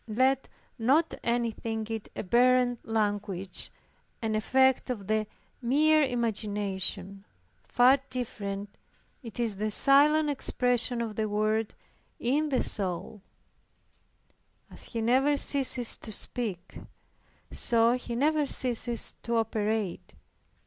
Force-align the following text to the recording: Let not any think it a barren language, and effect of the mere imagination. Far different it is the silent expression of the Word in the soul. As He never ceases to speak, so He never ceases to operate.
Let 0.07 0.49
not 0.79 1.13
any 1.23 1.51
think 1.51 1.91
it 1.91 2.09
a 2.15 2.23
barren 2.23 2.79
language, 2.83 3.69
and 4.19 4.35
effect 4.35 4.89
of 4.89 5.05
the 5.05 5.27
mere 5.61 6.01
imagination. 6.01 7.23
Far 7.61 7.99
different 8.09 8.79
it 9.21 9.39
is 9.39 9.57
the 9.57 9.69
silent 9.69 10.27
expression 10.27 11.01
of 11.01 11.17
the 11.17 11.29
Word 11.29 11.75
in 12.17 12.49
the 12.49 12.63
soul. 12.63 13.21
As 14.71 14.85
He 14.85 15.01
never 15.01 15.37
ceases 15.37 15.95
to 15.97 16.11
speak, 16.11 16.79
so 17.51 17.91
He 17.93 18.15
never 18.15 18.47
ceases 18.47 19.13
to 19.21 19.35
operate. 19.35 20.15